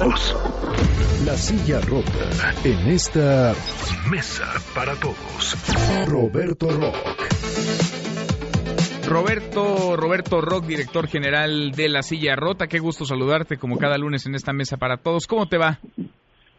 [0.00, 0.34] todos.
[1.26, 3.52] La silla rota en esta
[4.10, 5.56] mesa para todos.
[6.08, 6.96] Roberto Rock.
[9.06, 12.68] Roberto, Roberto Rock, director general de La Silla Rota.
[12.68, 15.26] Qué gusto saludarte como cada lunes en esta mesa para todos.
[15.26, 15.80] ¿Cómo te va?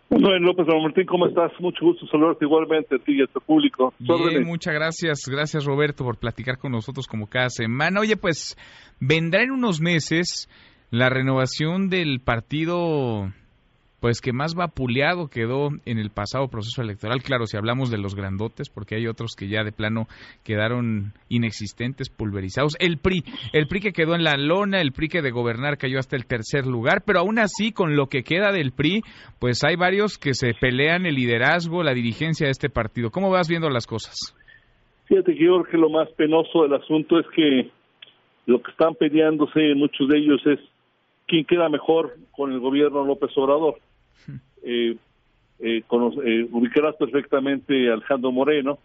[0.10, 1.52] Manuel López Martín, ¿cómo estás?
[1.60, 3.94] Mucho gusto saludarte igualmente a ti y a tu público.
[3.98, 5.28] Bien, muchas gracias.
[5.28, 8.02] Gracias, Roberto, por platicar con nosotros como cada semana.
[8.02, 8.58] Oye, pues
[9.00, 10.50] vendrá en unos meses
[10.92, 13.32] la renovación del partido
[14.02, 17.22] pues que más vapuleado quedó en el pasado proceso electoral.
[17.22, 20.08] Claro, si hablamos de los grandotes, porque hay otros que ya de plano
[20.44, 22.76] quedaron inexistentes, pulverizados.
[22.80, 23.24] El PRI,
[23.54, 26.26] el PRI que quedó en la lona, el PRI que de gobernar cayó hasta el
[26.26, 29.04] tercer lugar, pero aún así, con lo que queda del PRI,
[29.40, 33.12] pues hay varios que se pelean el liderazgo, la dirigencia de este partido.
[33.12, 34.16] ¿Cómo vas viendo las cosas?
[35.06, 37.70] Fíjate, que lo más penoso del asunto es que
[38.48, 40.60] lo que están peleándose muchos de ellos es
[41.28, 43.80] quién queda mejor con el gobierno López Obrador
[44.64, 44.98] eh,
[45.60, 48.80] eh, eh, ubicarás perfectamente a Alejandro Moreno,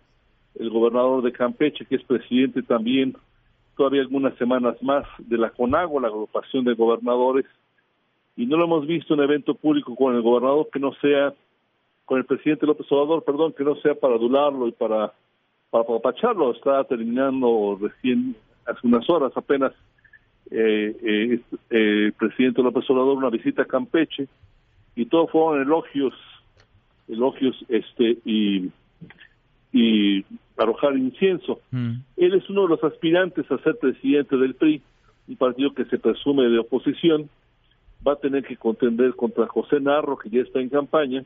[0.59, 3.17] el gobernador de Campeche, que es presidente también
[3.77, 7.45] todavía algunas semanas más de la CONAGO, la agrupación de gobernadores,
[8.37, 11.33] y no lo hemos visto en evento público con el gobernador que no sea,
[12.05, 15.13] con el presidente López Obrador, perdón, que no sea para adularlo y para,
[15.71, 16.53] para apapacharlo.
[16.53, 19.73] Está terminando recién, hace unas horas apenas,
[20.51, 24.29] eh, eh, el presidente López Obrador una visita a Campeche,
[24.95, 26.15] y todos fueron elogios,
[27.09, 28.71] elogios este y
[29.73, 30.25] y
[30.57, 31.61] arrojar incienso.
[31.71, 31.97] Mm.
[32.17, 34.81] Él es uno de los aspirantes a ser presidente del PRI,
[35.29, 37.29] un partido que se presume de oposición,
[38.07, 41.25] va a tener que contender contra José Narro, que ya está en campaña,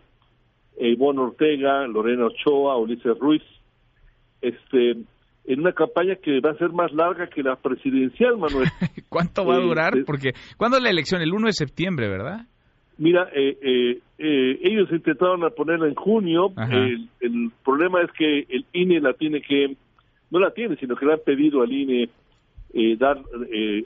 [0.78, 3.42] Ivonne Ortega, Lorena Ochoa, Ulises Ruiz,
[4.40, 4.96] este,
[5.52, 8.68] en una campaña que va a ser más larga que la presidencial, Manuel.
[9.08, 9.98] ¿Cuánto va a durar?
[9.98, 11.20] Eh, Porque, ¿cuándo es la elección?
[11.22, 12.46] El 1 de septiembre, ¿verdad?
[13.00, 16.52] Mira, eh, eh, eh, ellos intentaron ponerla en junio.
[17.20, 19.74] El, problema es que el INE la tiene que,
[20.30, 22.10] no la tiene, sino que le han pedido al INE
[22.98, 23.18] dar,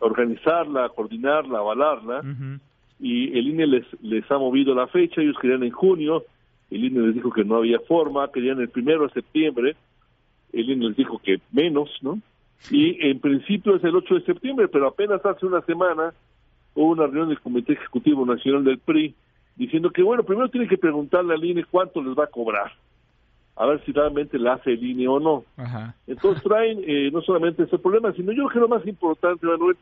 [0.01, 2.23] organizarla, coordinarla, avalarla.
[2.99, 5.23] Y el INE les, les ha movido la fecha.
[5.23, 6.25] Ellos querían en junio.
[6.73, 8.33] El INE les dijo que no había forma.
[8.33, 9.77] Querían el primero de septiembre.
[10.55, 12.21] El INE les dijo que menos, ¿no?
[12.71, 16.15] Y en principio es el 8 de septiembre, pero apenas hace una semana
[16.75, 19.15] hubo una reunión del Comité Ejecutivo Nacional del PRI
[19.57, 22.73] diciendo que, bueno, primero tiene que preguntarle al INE cuánto les va a cobrar,
[23.57, 25.45] a ver si realmente la hace el INE o no.
[26.07, 29.77] Entonces traen eh, no solamente ese problema, sino yo creo que lo más importante, Manuel,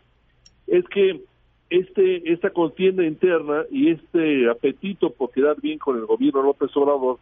[0.66, 1.20] es que
[1.70, 7.18] este esta contienda interna y este apetito por quedar bien con el gobierno López Obrador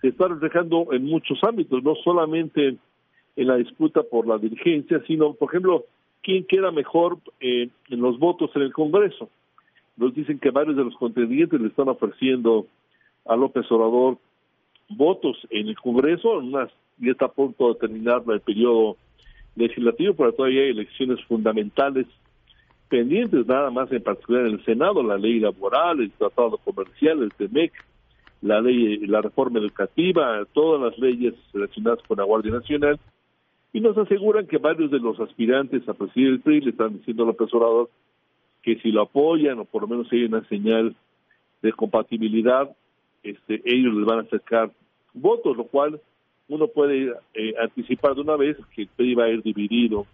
[0.00, 2.76] se está reflejando en muchos ámbitos, no solamente
[3.36, 5.84] en la disputa por la dirigencia, sino, por ejemplo,
[6.22, 9.28] quién queda mejor eh, en los votos en el Congreso.
[9.96, 12.66] Nos dicen que varios de los contendientes le están ofreciendo
[13.26, 14.18] a López Obrador
[14.88, 18.96] votos en el Congreso, unas, ya está a punto de terminar el periodo
[19.54, 22.06] legislativo, pero todavía hay elecciones fundamentales
[22.88, 27.32] pendientes, nada más en particular en el Senado, la ley laboral, el tratado comercial, el
[27.32, 27.72] TEMEC,
[28.42, 32.98] la ley, la reforma educativa, todas las leyes relacionadas con la Guardia Nacional,
[33.72, 37.22] y nos aseguran que varios de los aspirantes a presidir el PRI le están diciendo
[37.22, 37.90] a López Obrador
[38.62, 40.94] que si lo apoyan o por lo menos hay una señal
[41.62, 42.68] de compatibilidad,
[43.22, 44.70] este, ellos les van a acercar
[45.14, 46.00] votos, lo cual
[46.48, 50.06] uno puede eh, anticipar de una vez que el PRI va a ir dividido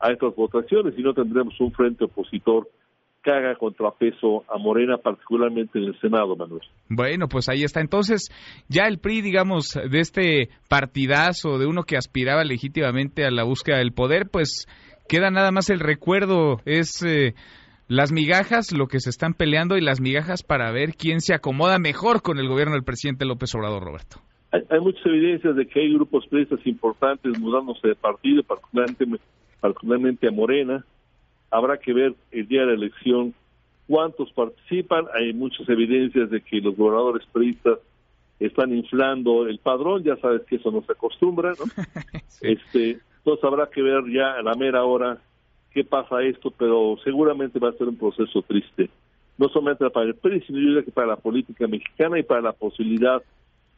[0.00, 2.68] a estas votaciones y no tendremos un frente opositor
[3.30, 6.62] haga contrapeso a Morena, particularmente en el Senado, Manuel.
[6.88, 7.80] Bueno, pues ahí está.
[7.80, 8.30] Entonces,
[8.68, 13.78] ya el PRI, digamos, de este partidazo, de uno que aspiraba legítimamente a la búsqueda
[13.78, 14.66] del poder, pues
[15.08, 17.34] queda nada más el recuerdo, es eh,
[17.88, 21.78] las migajas, lo que se están peleando y las migajas para ver quién se acomoda
[21.78, 24.16] mejor con el gobierno del presidente López Obrador, Roberto.
[24.70, 29.04] Hay, muchas evidencias de que hay grupos prestas importantes mudándose de partido, particularmente,
[29.60, 30.84] particularmente a Morena,
[31.54, 33.32] habrá que ver el día de la elección
[33.86, 35.06] cuántos participan.
[35.14, 37.78] Hay muchas evidencias de que los gobernadores periodistas
[38.40, 41.64] están inflando el padrón, ya sabes que eso no se acostumbra, ¿no?
[42.40, 45.18] Este, entonces habrá que ver ya a la mera hora
[45.72, 48.90] qué pasa esto, pero seguramente va a ser un proceso triste,
[49.38, 52.42] no solamente para el PRI, sino yo diría que para la política mexicana y para
[52.42, 53.22] la posibilidad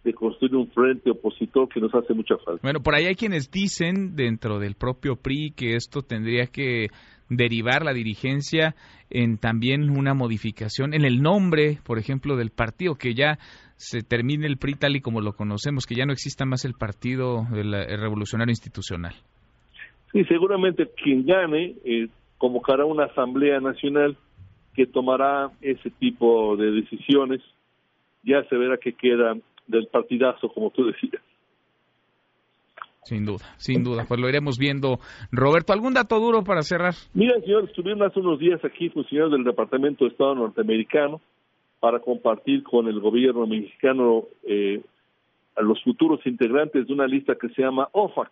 [0.02, 2.60] de construir un frente opositor que nos hace mucha falta.
[2.62, 6.88] Bueno, por ahí hay quienes dicen dentro del propio PRI que esto tendría que
[7.28, 8.74] derivar la dirigencia
[9.10, 13.38] en también una modificación en el nombre, por ejemplo, del partido, que ya
[13.76, 17.46] se termine el PRI tal como lo conocemos, que ya no exista más el Partido
[17.50, 19.14] Revolucionario Institucional.
[20.12, 22.08] Sí, seguramente quien gane eh,
[22.38, 24.16] convocará una asamblea nacional
[24.74, 27.42] que tomará ese tipo de decisiones.
[28.22, 29.34] Ya se verá qué queda
[29.66, 31.22] del partidazo, como tú decías.
[33.06, 34.98] Sin duda, sin duda, pues lo iremos viendo.
[35.30, 36.94] Roberto, ¿algún dato duro para cerrar?
[37.14, 41.20] Mira, señor, estuvieron hace unos días aquí funcionarios del Departamento de Estado norteamericano
[41.78, 44.82] para compartir con el gobierno mexicano eh,
[45.54, 48.30] a los futuros integrantes de una lista que se llama OFAC.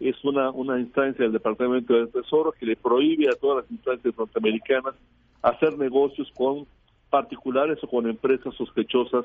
[0.00, 4.18] Es una, una instancia del Departamento del Tesoro que le prohíbe a todas las instancias
[4.18, 4.96] norteamericanas
[5.42, 6.66] hacer negocios con
[7.08, 9.24] particulares o con empresas sospechosas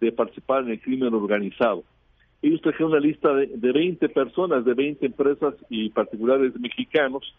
[0.00, 1.84] de participar en el crimen organizado.
[2.42, 7.34] Ellos trajeron una lista de, de 20 personas, de 20 empresas y particulares mexicanos.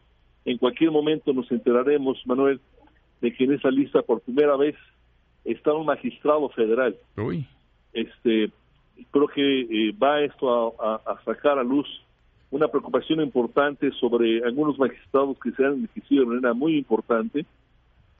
[0.45, 2.59] En cualquier momento nos enteraremos, Manuel,
[3.21, 4.75] de que en esa lista por primera vez
[5.45, 6.95] está un magistrado federal.
[7.17, 7.45] Uy.
[7.93, 8.51] Este,
[9.11, 11.87] creo que eh, va esto a, sacar a luz
[12.51, 17.45] una preocupación importante sobre algunos magistrados que se han beneficiado de manera muy importante.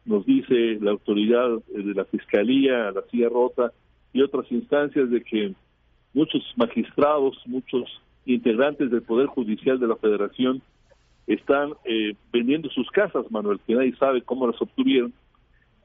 [0.05, 3.71] Nos dice la autoridad eh, de la Fiscalía, la Silla Rota
[4.13, 5.53] y otras instancias de que
[6.13, 7.89] muchos magistrados, muchos
[8.25, 10.61] integrantes del Poder Judicial de la Federación
[11.27, 15.13] están eh, vendiendo sus casas, Manuel, que nadie sabe cómo las obtuvieron,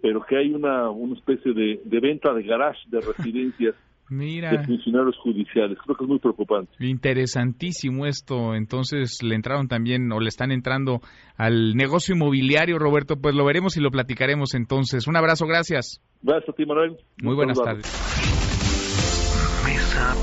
[0.01, 3.75] pero que hay una, una especie de, de venta de garage de residencias
[4.09, 4.51] Mira.
[4.51, 5.79] de funcionarios judiciales.
[5.83, 6.73] Creo que es muy preocupante.
[6.79, 8.55] Interesantísimo esto.
[8.55, 11.01] Entonces le entraron también o le están entrando
[11.37, 13.17] al negocio inmobiliario, Roberto.
[13.17, 15.07] Pues lo veremos y lo platicaremos entonces.
[15.07, 16.03] Un abrazo, gracias.
[16.23, 16.97] Gracias a ti, Manuel.
[17.23, 18.44] Muy buenas tardes.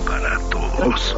[0.06, 1.16] Para todos.